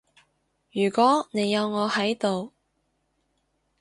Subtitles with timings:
[0.71, 2.53] 如果你有我喺度